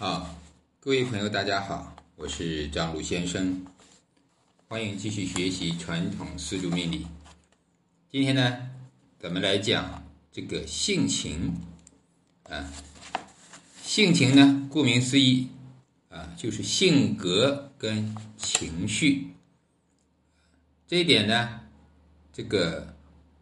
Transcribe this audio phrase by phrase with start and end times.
[0.00, 0.34] 好，
[0.80, 3.66] 各位朋友，大家好，我是张璐先生，
[4.66, 7.06] 欢迎继续学习传统四柱命理。
[8.10, 8.70] 今天呢，
[9.18, 10.02] 咱们来讲
[10.32, 11.54] 这个性情
[12.44, 12.72] 啊，
[13.82, 15.48] 性情呢，顾名思义
[16.08, 19.28] 啊，就是性格跟情绪。
[20.86, 21.60] 这一点呢，
[22.32, 22.96] 这个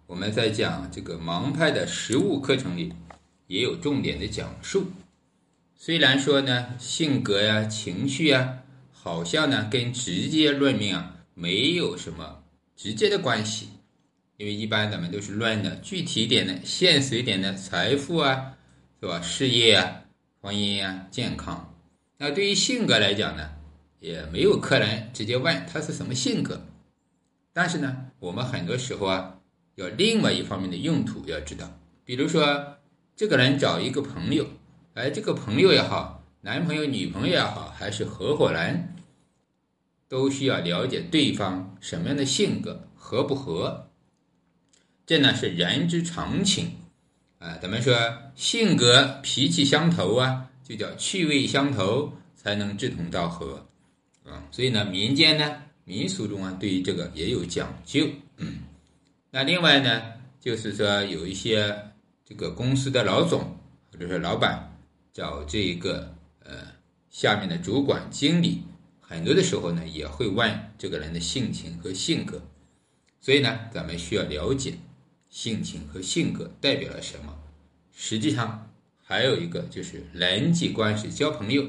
[0.09, 2.93] 我们在讲这个盲派的实物课程里
[3.47, 4.89] 也有重点的讲述。
[5.81, 12.43] 虽然说呢，性格呀、情绪啊，好像呢跟直接论命啊没有什么
[12.75, 13.69] 直接的关系，
[14.39, 18.57] 因为一般咱们都是论的具体一点的、现实一点的财富啊，
[19.01, 19.23] 是吧？
[19.23, 20.03] 事业啊、
[20.41, 21.73] 婚姻啊、健康。
[22.17, 23.49] 那对于性格来讲呢，
[24.01, 26.67] 也没有客人直接问他是什么性格，
[27.53, 29.39] 但是呢，我们很多时候啊，
[29.77, 32.79] 有另外一方面的用途要知道，比如说
[33.15, 34.45] 这个人找一个朋友。
[34.99, 38.97] 哎，这个朋友也好，男朋友、女朋友也好，还是合伙人，
[40.09, 43.91] 都需要了解对方什么样的性格，合不合。
[45.07, 46.73] 这呢是人之常情
[47.39, 47.57] 啊。
[47.63, 47.95] 咱们说
[48.35, 53.65] 性格、脾气相投啊，就叫趣味相投，才能志同道合
[54.25, 54.43] 啊。
[54.51, 58.05] 所以呢，民间呢、民俗中啊，对于这个也有讲究。
[59.31, 60.03] 那另外呢，
[60.41, 61.73] 就是说有一些
[62.25, 63.57] 这个公司的老总
[63.93, 64.68] 或者是老板。
[65.19, 66.55] 找这个呃
[67.11, 68.63] 下面的主管经理，
[69.01, 72.41] 很多的时候呢也会问这个人的性情和性格，
[73.21, 74.75] 所以呢咱们需要了解
[75.29, 77.37] 性情和性格代表了什么。
[77.93, 78.71] 实际上
[79.03, 81.69] 还有一个就是人际关系，交朋友，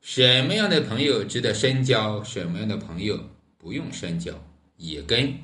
[0.00, 4.32] 什么样的朋友值得深交，什么样的朋友不用深交，
[4.78, 5.34] 也跟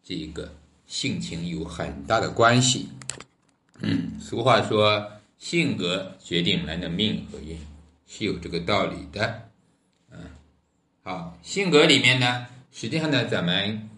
[0.00, 0.54] 这个
[0.86, 2.90] 性情有很大的关系。
[3.80, 5.10] 嗯，俗话说。
[5.40, 7.56] 性格决定人的命和运，
[8.06, 9.48] 是有这个道理的。
[10.12, 10.18] 嗯，
[11.02, 13.88] 好，性格里面呢，实际上呢，咱们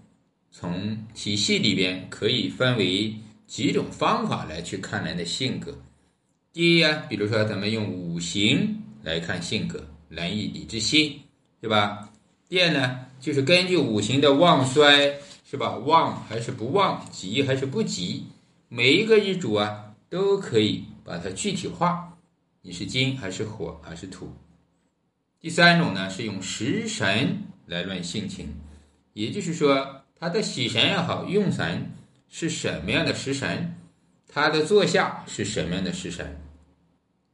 [0.53, 3.13] 从体系里边可以分为
[3.49, 5.77] 几种方法来去看人的性格。
[6.53, 11.19] 第一呀，比如说咱们用五行来看性格，仁义礼智信，
[11.61, 12.09] 对吧？
[12.49, 15.75] 第二呢，就是根据五行的旺衰，是吧？
[15.77, 18.27] 旺还是不旺，吉还是不吉，
[18.69, 20.85] 每一个日主啊都可以。
[21.05, 22.17] 把它具体化，
[22.61, 24.33] 你是金还是火还是土？
[25.41, 28.55] 第三种呢是用食神来论性情，
[29.15, 31.91] 也就是说，他的喜神也好，用神
[32.29, 33.75] 是什么样的食神，
[34.29, 36.41] 他的坐下是什么样的食神，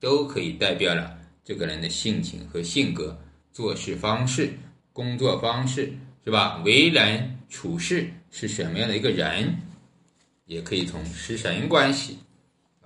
[0.01, 3.21] 都可以代表了这个人的性情和性格、
[3.53, 4.55] 做事方式、
[4.95, 5.93] 工作方式，
[6.25, 6.63] 是吧？
[6.65, 9.59] 为人处事是什么样的一个人，
[10.47, 12.17] 也可以从食神关系。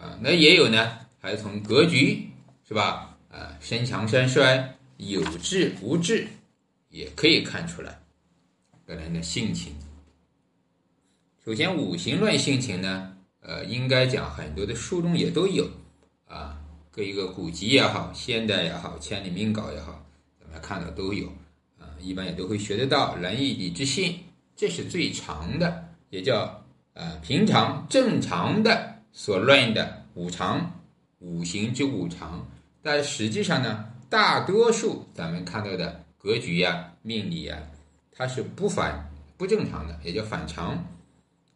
[0.02, 2.28] 啊，那也有呢，还从格局
[2.66, 3.16] 是吧？
[3.30, 6.26] 啊，身强身衰，有志无志，
[6.88, 8.00] 也可以看出来
[8.84, 9.74] 个人的性情。
[11.44, 15.70] 首先，五行论性情呢，呃，应该讲很多的书中也都有
[16.26, 16.58] 啊，
[16.90, 20.04] 各一个古籍也好，现代也好，千里命稿也好，
[20.40, 21.28] 咱们看到都有
[21.78, 24.18] 啊，一般也都会学得到仁义礼智信，
[24.56, 28.90] 这是最长的，也叫啊平常正常的。
[29.12, 30.80] 所论的五常，
[31.18, 32.46] 五行之五常，
[32.82, 37.58] 但实际上呢，大多数咱们看到的格局呀、命理呀，
[38.10, 40.82] 它是不反不正常的，也叫反常。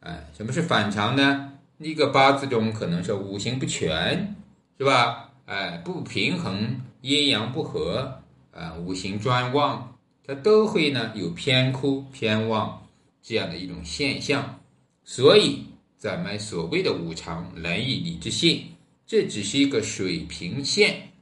[0.00, 1.52] 哎，什么是反常呢？
[1.78, 4.36] 一个八字中可能是五行不全，
[4.78, 5.30] 是吧？
[5.46, 8.20] 哎，不平衡，阴阳不和，
[8.52, 9.96] 啊，五行专旺，
[10.26, 12.86] 它都会呢有偏枯偏旺
[13.22, 14.60] 这样的一种现象，
[15.04, 15.64] 所以。
[15.98, 18.66] 咱们所谓的五常仁义礼智信，
[19.06, 21.12] 这只是一个水平线，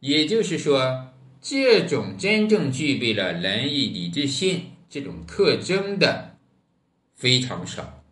[0.00, 6.36] 也就是说，这种真正具备了仁义礼智信这种特征的
[7.14, 8.02] 非常少，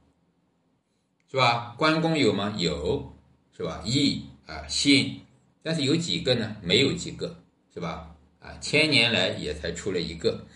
[1.28, 1.74] 是吧？
[1.76, 2.54] 关公有吗？
[2.56, 3.16] 有，
[3.56, 3.82] 是吧？
[3.84, 5.20] 义啊信，
[5.62, 6.56] 但是有几个呢？
[6.62, 7.42] 没有几个，
[7.74, 8.14] 是吧？
[8.38, 10.46] 啊，千年来也才出了一个，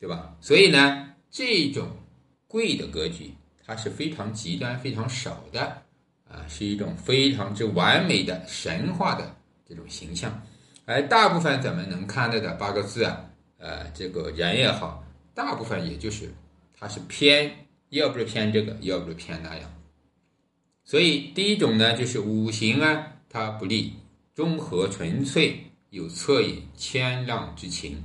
[0.00, 0.34] 对吧？
[0.40, 1.90] 所以呢，这种
[2.48, 3.32] 贵的格局。
[3.66, 5.82] 它是非常极端、非常少的，
[6.28, 9.34] 啊，是一种非常之完美的神话的
[9.68, 10.40] 这种形象，
[10.84, 13.28] 而大部分咱们能看到的八个字啊，
[13.58, 15.02] 呃，这个人也好，
[15.34, 16.32] 大部分也就是
[16.78, 19.72] 它是偏，要不是偏这个，要不是偏那样。
[20.84, 23.94] 所以第一种呢，就是五行啊，它不利，
[24.32, 25.60] 中和纯粹，
[25.90, 28.04] 有恻隐谦让之情，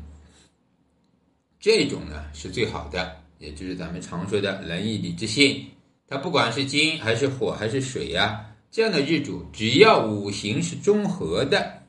[1.60, 3.21] 这种呢是最好的。
[3.42, 5.66] 也就是咱们常说的仁义礼智信，
[6.08, 11.82] 它不管是金还是火还是水呀，这样的日主，只要五行是中和的，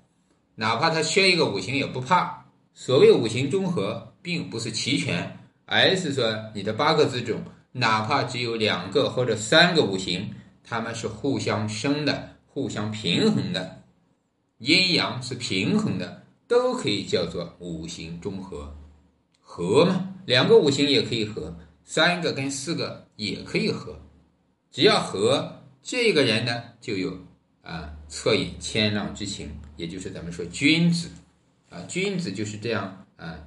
[0.54, 2.42] 哪怕他缺一个五行也不怕。
[2.72, 7.38] 所谓五行中和，并不是齐全，而是说你的八个字中，
[7.70, 10.26] 哪怕只有两个或者三个五行，
[10.64, 13.82] 它们是互相生的、互相平衡的，
[14.56, 18.74] 阴阳是平衡的，都可以叫做五行中和。
[19.54, 21.54] 和嘛，两个五行也可以合，
[21.84, 24.00] 三个跟四个也可以合，
[24.70, 27.18] 只要合，这个人呢就有
[27.60, 31.10] 啊恻隐谦让之情，也就是咱们说君子
[31.68, 33.44] 啊，君子就是这样啊，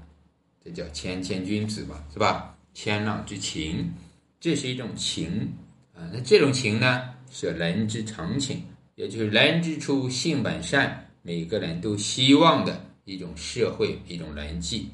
[0.63, 2.55] 这叫谦谦君子嘛，是吧？
[2.75, 3.91] 谦让之情，
[4.39, 5.55] 这是一种情
[5.95, 8.61] 啊，那这种情呢是人之常情，
[8.93, 14.91] 也就是人之初性本善，每个人都希望的一种社会一种人际。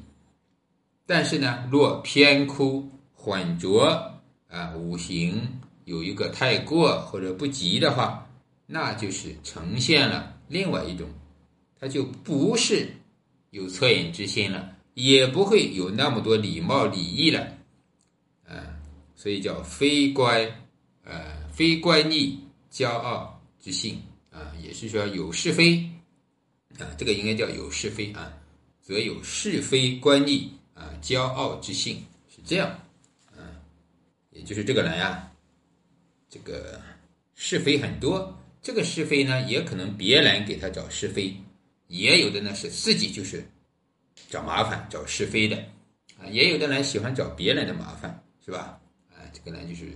[1.06, 4.12] 但是呢，若偏枯混浊
[4.48, 8.30] 啊，五行有一个太过或者不及的话，
[8.66, 11.08] 那就是呈现了另外一种，
[11.78, 12.88] 它就不是
[13.50, 17.58] 有恻隐之心了，也不会有那么多礼貌礼义了，
[18.46, 18.78] 啊，
[19.14, 20.44] 所以叫非乖，
[21.04, 22.38] 呃，非乖逆
[22.72, 24.00] 骄傲之性
[24.30, 25.84] 啊，也是说有是非
[26.78, 28.32] 啊，这个应该叫有是非啊，
[28.80, 30.52] 则有是非乖逆。
[30.74, 32.68] 啊，骄傲之性是这样，
[33.36, 33.40] 啊，
[34.30, 35.32] 也就是这个人啊，
[36.28, 36.80] 这个
[37.34, 38.38] 是非很多。
[38.62, 41.36] 这个是非呢，也可能别人给他找是非，
[41.88, 43.44] 也有的呢是自己就是
[44.30, 45.56] 找麻烦、找是非的
[46.16, 46.26] 啊。
[46.30, 48.80] 也有的人喜欢找别人的麻烦，是吧？
[49.10, 49.88] 啊，这个呢就是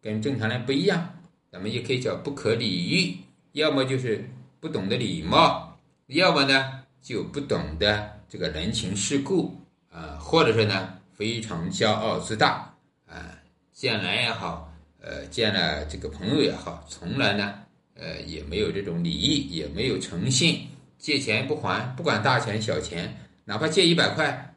[0.00, 1.16] 跟正常人不一样。
[1.52, 3.16] 咱们也可以叫不可理喻，
[3.52, 4.30] 要么就是
[4.60, 9.54] 不懂得礼貌，要么呢就不懂得这个人情世故。
[9.92, 12.72] 啊，或者说呢，非常骄傲自大
[13.04, 13.36] 啊，
[13.72, 17.56] 见人也好，呃，见了这个朋友也好，从来呢，
[17.96, 20.64] 呃，也没有这种礼义，也没有诚信，
[20.96, 23.12] 借钱不还，不管大钱小钱，
[23.44, 24.54] 哪怕借一百块，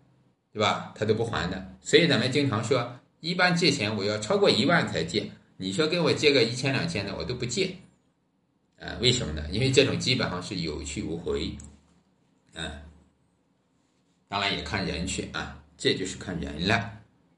[0.51, 0.93] 对吧？
[0.95, 1.75] 他都不还的。
[1.81, 5.27] 所以咱们经常说，一般借钱我要超过一万才借。
[5.57, 7.75] 你说跟我借个一千两千的，我都不借。
[8.79, 9.43] 啊，为什么呢？
[9.49, 11.51] 因为这种基本上是有去无回，
[12.53, 12.69] 嗯。
[14.33, 16.91] 当然也看人去啊，这就是看人了。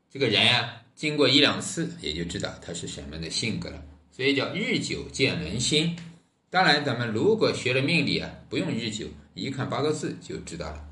[0.10, 3.84] 这个人呀，经过一两次也就知道他是什么的性格了。
[4.14, 5.94] 所以叫日久见人心。
[6.50, 10.88] 当然，咱们如果学了命理啊，不用日久，一看八个字就知道了。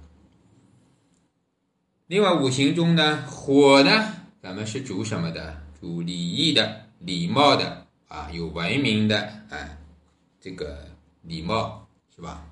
[2.08, 5.64] 另外五行中呢，火呢，咱们是主什么的？
[5.80, 9.78] 主礼义的、礼貌的啊，有文明的啊，
[10.42, 10.86] 这个
[11.22, 12.46] 礼貌是吧？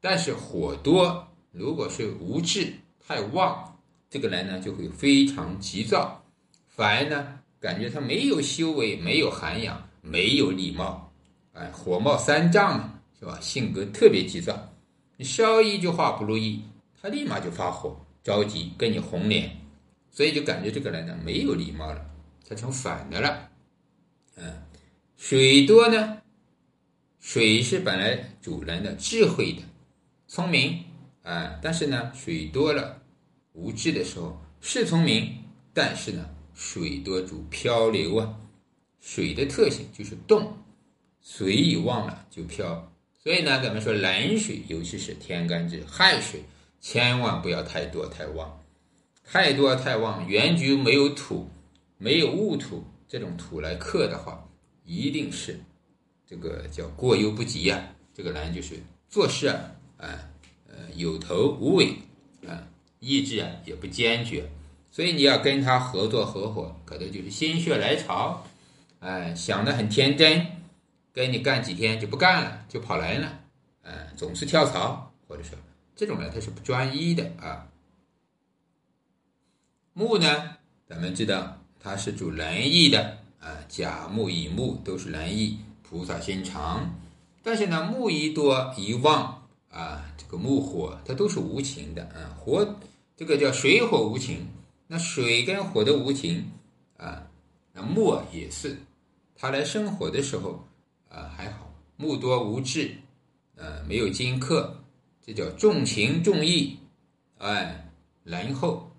[0.00, 2.72] 但是火多，如果是无志。
[3.06, 3.78] 太旺，
[4.08, 6.22] 这个人呢就会非常急躁，
[6.68, 11.12] 反而呢感觉他没有修为，没有涵养，没有礼貌，
[11.52, 13.38] 哎，火冒三丈嘛，是吧？
[13.40, 14.58] 性格特别急躁，
[15.18, 16.62] 你稍一句话不如意，
[17.00, 19.54] 他立马就发火，着急跟你红脸，
[20.10, 22.04] 所以就感觉这个人呢没有礼貌了，
[22.48, 23.50] 他成反的了。
[24.36, 24.62] 嗯，
[25.16, 26.18] 水多呢，
[27.20, 29.62] 水是本来主人的智慧的，
[30.26, 30.82] 聪明。
[31.24, 33.00] 啊，但是呢，水多了，
[33.54, 35.38] 无智的时候是聪明，
[35.72, 38.38] 但是呢，水多主漂流啊，
[39.00, 40.58] 水的特性就是动，
[41.22, 46.44] 水一旺了就漂，所以呢，咱们说冷水，尤其是天干之亥水，
[46.78, 48.60] 千万不要太多太旺，
[49.24, 51.48] 太多太旺，原局没有土，
[51.96, 54.46] 没有戊土这种土来克的话，
[54.84, 55.58] 一定是
[56.26, 58.74] 这个叫过犹不及啊，这个人就是
[59.08, 60.30] 做事啊，啊。
[60.96, 61.96] 有头无尾，
[62.46, 62.66] 啊，
[63.00, 64.48] 意志啊也不坚决，
[64.90, 68.46] 所以你要跟他合作合伙，可能就是心血来潮，
[69.00, 70.46] 哎，想的很天真，
[71.12, 73.40] 跟你干几天就不干了，就跑人了，
[73.82, 75.58] 哎，总是跳槽，或者说
[75.96, 77.66] 这种人他是不专一的啊。
[79.92, 86.94] 木呢，咱们知道它是主仁义的啊，甲木乙木都是仁义，菩萨心肠，
[87.42, 89.40] 但是呢，木一多一旺。
[89.70, 90.03] 啊，
[90.36, 92.76] 木火它都是无情的啊，火
[93.16, 94.46] 这个叫水火无情，
[94.86, 96.50] 那水跟火的无情
[96.96, 97.26] 啊，
[97.72, 98.76] 那木也是，
[99.34, 100.64] 它来生火的时候
[101.08, 102.94] 啊还好，木多无智，
[103.56, 104.82] 呃没有金克，
[105.24, 106.78] 这叫重情重义，
[107.38, 107.90] 哎
[108.24, 108.90] 仁厚，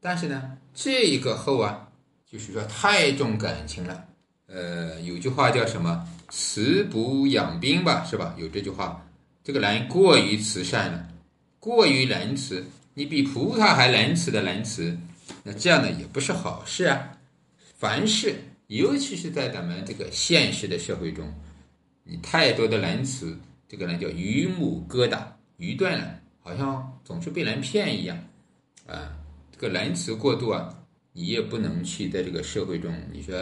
[0.00, 1.88] 但是呢这一个厚啊，
[2.26, 4.04] 就是说太重感情了，
[4.46, 8.34] 呃有句话叫什么慈不养兵吧，是吧？
[8.38, 9.06] 有这句话。
[9.44, 11.08] 这个人过于慈善了，
[11.58, 14.96] 过于仁慈，你比菩萨还仁慈的仁慈，
[15.42, 17.18] 那这样呢也不是好事啊。
[17.76, 18.36] 凡事，
[18.68, 21.32] 尤其是在咱们这个现实的社会中，
[22.04, 23.36] 你太多的仁慈，
[23.68, 25.20] 这个人叫榆木疙瘩，
[25.56, 28.16] 愚钝了，好像总是被人骗一样，
[28.86, 29.16] 啊，
[29.50, 30.72] 这个仁慈过度啊，
[31.12, 33.34] 你也不能去在这个社会中，你说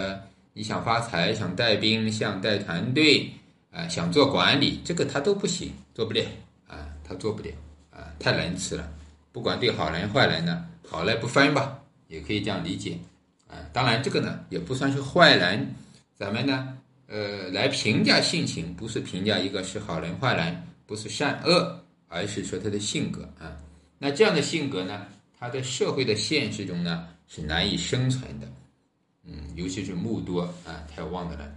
[0.54, 3.30] 你想发财，想带兵，想带团队，
[3.70, 6.24] 啊，想做管理，这个他都不行，做不了，
[6.66, 7.50] 啊，他做不了，
[7.90, 8.92] 啊，太仁慈了，
[9.32, 12.98] 不管对好人坏人呢，好赖不分吧，也可以这样理解，
[13.48, 15.74] 啊，当然这个呢也不算是坏人，
[16.16, 16.76] 咱们呢。
[17.12, 23.56] 呃，来评价性情，不是评价一个是好人坏人，不是善恶，而是说他的性格啊。
[23.98, 28.46] 那这样的性格呢，他在社会的现实中呢是难以生存的。
[29.24, 31.52] 嗯，尤其是木多啊，太旺的人。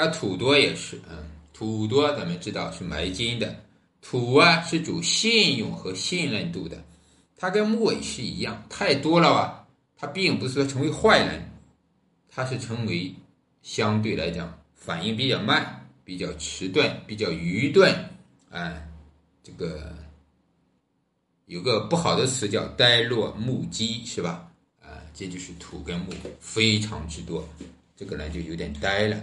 [0.00, 1.18] 那土多也是，嗯，
[1.52, 3.54] 土多咱们知道是埋金的，
[4.00, 6.82] 土啊是主信用和信任度的，
[7.36, 11.50] 它跟木也是一样，太多了吧，它并不是说成为坏人，
[12.28, 13.14] 它是成为。
[13.62, 17.94] 相对来讲，反应比较慢，比较迟钝，比较愚钝，
[18.48, 18.82] 啊，
[19.42, 19.94] 这个
[21.44, 24.50] 有个不好的词叫呆若木鸡，是吧？
[24.80, 27.46] 啊，这就是土跟木非常之多，
[27.94, 29.20] 这个人就有点呆了，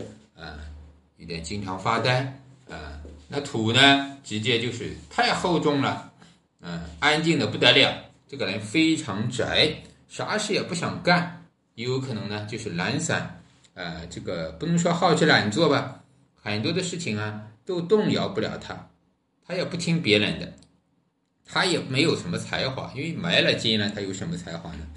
[1.27, 6.11] 也，经常发呆，啊，那土呢，直接就是太厚重了，
[6.61, 7.93] 嗯，安静的不得了，
[8.27, 9.75] 这个人非常宅，
[10.07, 13.41] 啥事也不想干，也有可能呢就是懒散。
[13.73, 16.03] 呃，这个不能说好吃懒做吧，
[16.33, 18.89] 很多的事情啊都动摇不了他，
[19.45, 20.53] 他也不听别人的，
[21.45, 24.87] 他也没有什么才华，因为埋了金了，他有什么才华呢？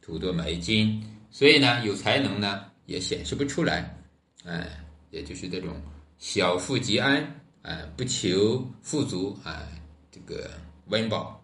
[0.00, 3.96] 土多埋金，所以呢有才能呢也显示不出来，
[4.44, 4.66] 哎，
[5.10, 5.80] 也就是这种
[6.18, 9.66] 小富即安，哎，不求富足，哎，
[10.10, 10.50] 这个
[10.86, 11.42] 温饱，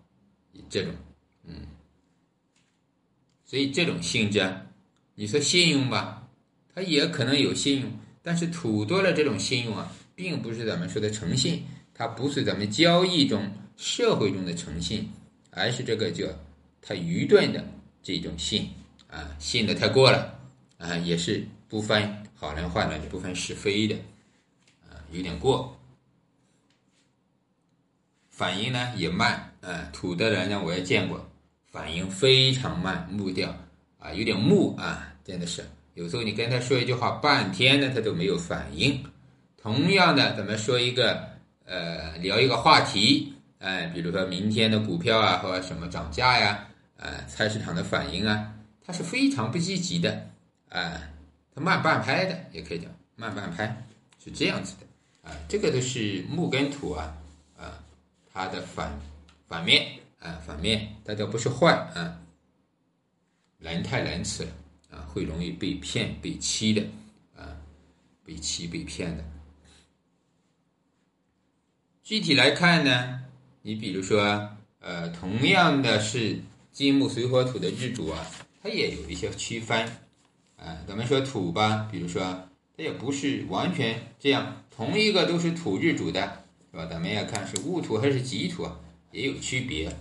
[0.68, 0.94] 这种，
[1.44, 1.66] 嗯，
[3.44, 4.52] 所以这种性质，
[5.14, 6.28] 你说信用吧？
[6.74, 7.90] 它也可能有信用，
[8.22, 11.62] 但是土多了这种信用啊，并不是咱们说的诚信，
[11.94, 15.08] 它不是咱们交易中、社会中的诚信，
[15.50, 16.26] 而是这个叫
[16.82, 17.64] 他愚钝的
[18.02, 18.68] 这种信
[19.08, 20.36] 啊，信的太过了
[20.78, 23.96] 啊，也是不分好人坏人、不分是非的
[24.86, 25.74] 啊，有点过，
[28.28, 31.26] 反应呢也慢啊，土的人呢我也见过，
[31.72, 33.48] 反应非常慢，木掉
[33.98, 35.64] 啊，有点木啊，真的是。
[35.94, 39.02] 有时候你跟他说一句话，半天呢他都没有反应。
[39.56, 41.26] 同样的，咱们说一个，
[41.64, 48.52] 呃，聊一个话题，哎，比如说明天的股票啊，或者什么涨价呀，呃，菜市场的反应啊，
[48.84, 50.28] 他是非常不积极的，
[50.68, 51.00] 啊，
[51.54, 53.86] 他慢半拍的，也可以讲慢半拍，
[54.22, 57.16] 是这样子的，啊，这个都是木跟土啊，
[57.56, 57.84] 啊，
[58.32, 58.98] 它的反
[59.46, 62.20] 反面，啊，反面，大家不是坏啊，
[63.58, 64.50] 人太仁慈了。
[64.90, 66.80] 啊，会容易被骗、被欺的，
[67.36, 67.56] 啊，
[68.24, 69.24] 被欺、被骗的。
[72.04, 73.24] 具体来看呢，
[73.62, 76.38] 你比如说，呃，同样的是
[76.70, 78.24] 金木水火土的日主啊，
[78.62, 79.84] 它也有一些区分。
[80.56, 82.22] 啊，咱们说土吧，比如说，
[82.76, 86.86] 它也不是完全这样，同一个都是土日主的，是吧？
[86.86, 88.76] 咱们要看是戊土还是己土啊，
[89.12, 89.94] 也有区别。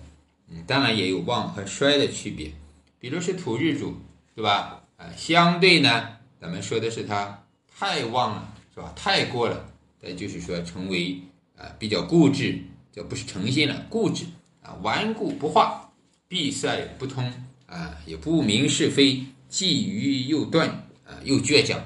[0.49, 2.51] 嗯，当然也有旺和衰的区别。
[2.99, 3.95] 比如是土日主，
[4.35, 4.81] 对吧？
[4.97, 8.93] 啊相对呢，咱们说的是它太旺了，是吧？
[8.95, 9.69] 太过了，
[10.01, 11.19] 那就是说成为
[11.57, 12.59] 啊比较固执，
[12.91, 14.25] 就不是诚信了，固执
[14.61, 15.91] 啊，顽固不化，
[16.27, 17.31] 闭塞不通
[17.65, 20.67] 啊，也不明是非，既愚又钝
[21.05, 21.79] 啊，又倔强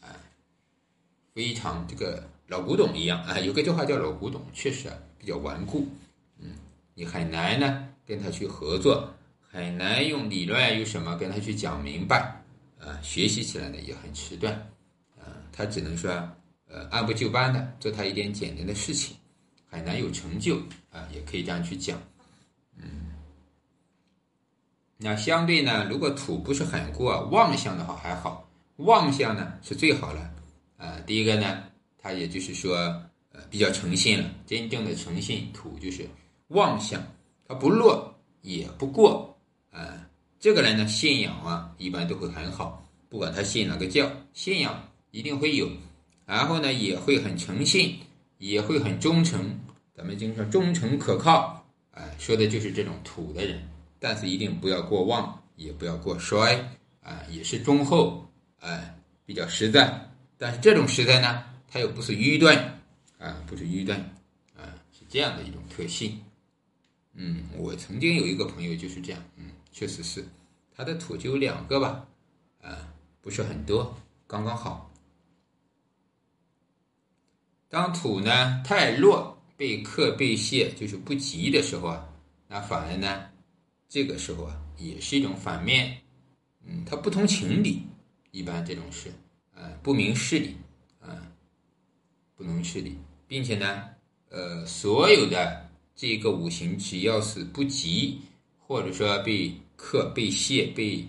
[0.00, 0.08] 啊，
[1.34, 3.38] 非常这个老古董一样啊。
[3.38, 5.86] 有个句话叫老古董，确实啊比较顽固，
[6.38, 6.54] 嗯，
[6.94, 12.42] 你很难呢跟他去合作，很难用理论有什么跟他去讲明白。
[12.78, 14.50] 啊，学习起来呢也很迟钝，
[15.18, 16.10] 啊，他只能说，
[16.68, 19.14] 呃，按部就班的做他一点简单的事情，
[19.68, 20.56] 很难有成就，
[20.90, 22.00] 啊，也可以这样去讲，
[25.02, 30.30] 那相对呢，如果土不是很过旺相的话还好，旺相呢是最好了，
[30.76, 31.62] 呃，第一个呢，
[31.98, 32.76] 他也就是说，
[33.32, 36.06] 呃，比较诚信了，真正的诚信，土就是
[36.48, 37.02] 旺相，
[37.48, 39.38] 它不弱也不过，
[39.70, 40.06] 啊。
[40.38, 45.68] 这个人呢，信仰啊，一般都会很好，不管他信哪个教，信仰一定会有，
[46.24, 47.98] 然后呢，也会很诚信，
[48.38, 49.60] 也会很忠诚。
[49.94, 53.62] 咱们经常说忠诚可靠，哎，说的就是这种土的人，
[54.00, 56.56] 但是一定不要过旺，也不要过衰，
[57.00, 58.28] 啊，也是忠厚，
[58.58, 60.10] 哎，比较实在。
[60.36, 62.58] 但是这种实在呢，它又不是愚钝，
[63.18, 63.96] 啊，不是愚钝，
[64.56, 66.20] 啊，是这样的一种特性。
[67.12, 69.52] 嗯，我曾经有一个朋友就是这样，嗯。
[69.72, 70.26] 确实是，
[70.74, 72.04] 他的土就有两个吧，
[72.60, 74.90] 啊，不是很多，刚刚好。
[77.68, 82.08] 当土呢太弱，被克被泄，就是不吉的时候啊，
[82.48, 83.29] 那反而呢，
[83.90, 86.00] 这个时候啊，也是一种反面，
[86.64, 87.82] 嗯，他不通情理，
[88.30, 89.12] 一般这种事，
[89.52, 90.54] 啊，不明事理，
[91.00, 91.26] 啊，
[92.36, 93.84] 不明事理，并且呢，
[94.28, 98.20] 呃，所有的这个五行只要是不吉，
[98.60, 101.04] 或者说被克被泄被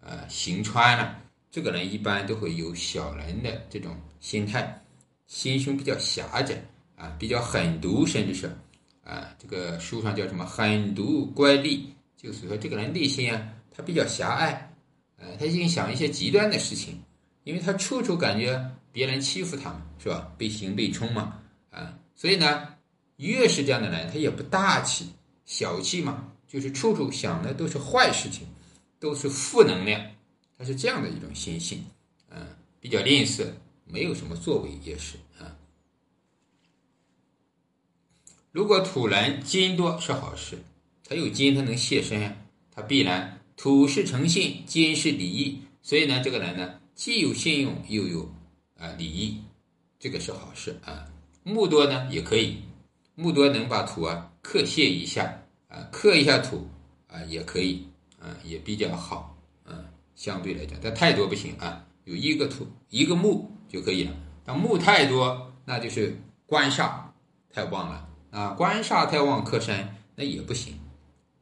[0.00, 1.18] 呃行穿了。
[1.50, 4.84] 这个人一般都会有小人的这种心态，
[5.26, 6.62] 心胸比较狭窄
[6.96, 8.54] 啊，比较狠毒，甚至是
[9.02, 11.80] 啊，这个书上叫什么狠毒乖戾，
[12.26, 13.40] 就是说这个人内心啊，
[13.72, 14.74] 他比较狭隘，
[15.16, 17.00] 呃，他心想一些极端的事情，
[17.44, 20.32] 因为他处处感觉别人欺负他嘛，是吧？
[20.36, 21.40] 被刑被冲嘛，
[21.70, 22.74] 啊，所以呢，
[23.18, 25.08] 越是这样的人，他也不大气，
[25.44, 28.44] 小气嘛，就是处处想的都是坏事情，
[28.98, 30.04] 都是负能量。
[30.58, 31.84] 他是这样的一种心性，
[32.28, 32.44] 嗯，
[32.80, 33.46] 比较吝啬，
[33.84, 35.54] 没有什么作为，也是啊。
[38.50, 40.58] 如果土人金多是好事，
[41.08, 42.36] 他有金，他能泄身，
[42.70, 48.28] 他必然土是诚信，金是礼义，所以呢，这个人呢，既有信用，又有
[48.76, 49.40] 啊礼义，
[49.98, 51.06] 这个是好事啊。
[51.44, 52.56] 木多呢也可以，
[53.14, 56.66] 木多能把土啊克泄一下啊，克一下土
[57.06, 57.86] 啊也可以
[58.18, 59.78] 啊，也比较好啊。
[60.16, 64.12] 相对来讲，但太多不行啊，有一个土一个木就可以了。
[64.44, 67.00] 但木太多，那就是官煞
[67.48, 70.74] 太旺了啊，官煞太旺克身，那也不行，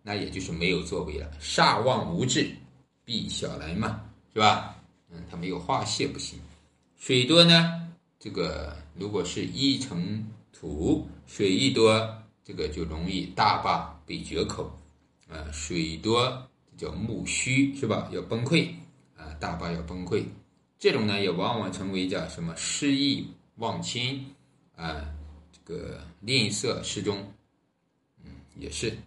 [0.07, 1.29] 那也就是没有作为了。
[1.41, 2.55] 煞旺无志，
[3.05, 4.77] 必小人嘛，是吧？
[5.11, 6.39] 嗯，他没有化泄不行。
[6.97, 7.89] 水多呢，
[8.21, 14.71] 这个如果是一成土，水一多，这个就容易大坝被决口
[15.29, 16.47] 啊，水多。
[16.77, 18.11] 叫木虚是吧？
[18.13, 18.69] 要崩溃
[19.17, 20.25] 啊，大坝要崩溃。
[20.77, 24.35] 这种呢，也往往成为叫什么失意忘亲
[24.75, 25.15] 啊，
[25.53, 27.33] 这个吝啬失终，
[28.25, 28.99] 嗯，也是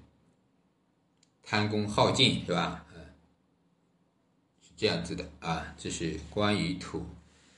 [1.50, 2.86] 贪功耗尽是吧？
[2.94, 3.00] 嗯，
[4.62, 5.74] 是这样子的啊。
[5.78, 7.06] 这是关于土，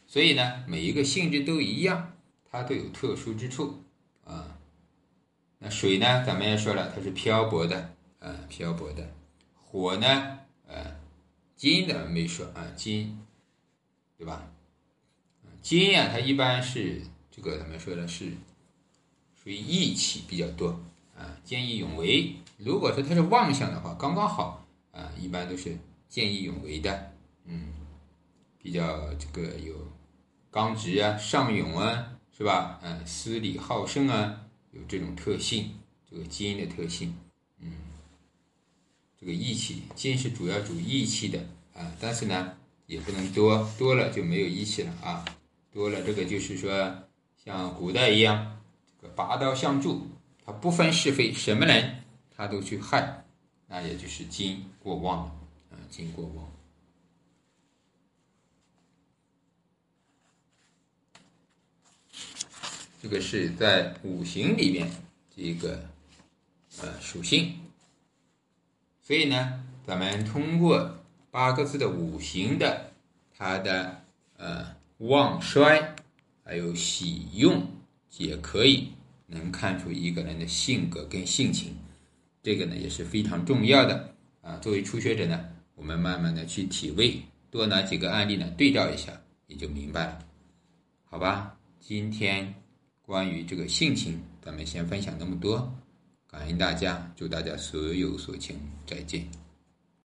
[0.05, 2.13] 所以呢，每一个性质都一样，
[2.51, 3.83] 它都有特殊之处
[4.23, 4.59] 啊。
[5.57, 9.11] 那水呢，咱们也说了，它是漂泊的啊，漂泊的。
[9.55, 10.37] 火呢？
[10.67, 10.95] 呃，
[11.55, 13.19] 金的没说啊，金，
[14.19, 14.51] 对吧？
[15.63, 18.33] 金呀，它一般是这个咱们说的是
[19.43, 20.79] 属于义气比较多
[21.17, 22.35] 啊，见义勇为。
[22.59, 25.77] 如果说它是妄想的话，刚刚好啊，一般都是
[26.09, 27.13] 见义勇为的，
[27.45, 27.73] 嗯，
[28.61, 29.73] 比较这个有
[30.51, 32.79] 刚直啊、上勇啊，是吧？
[32.83, 34.41] 嗯，思礼好胜啊，
[34.71, 35.71] 有这种特性，
[36.09, 37.15] 这个基因的特性，
[37.59, 37.71] 嗯。
[39.17, 41.39] 这个义气，金是主要主义气的
[41.73, 42.53] 啊，但是呢，
[42.87, 45.25] 也不能多，多了就没有义气了啊，
[45.71, 46.93] 多了这个就是说，
[47.35, 48.61] 像古代一样，
[49.01, 50.07] 这个拔刀相助，
[50.45, 51.98] 他不分是非，什么人
[52.39, 53.25] 他都去害，
[53.67, 55.35] 那也就是金过旺了
[55.71, 56.49] 啊，金过旺。
[63.01, 64.89] 这个是在五行里面
[65.35, 65.83] 这个
[66.79, 67.59] 呃属性。
[69.01, 70.97] 所以呢，咱们通过
[71.31, 72.93] 八个字的五行的
[73.37, 74.01] 它的
[74.37, 75.93] 呃旺衰，
[76.45, 77.69] 还有喜用，
[78.17, 78.93] 也可以
[79.27, 81.75] 能看出一个人的性格跟性情。
[82.49, 84.57] 这个呢也是非常重要的啊。
[84.57, 89.13] 作为初学者呢，我们慢慢的去体味，多拿几个案例呢对照一下，
[89.45, 90.17] 也就明白了。
[91.03, 92.51] 好吧，今天
[93.03, 95.71] 关于这个性情，咱们先分享那么多。
[96.27, 98.57] 感恩大家，祝大家所有所情，
[98.87, 99.38] 再见。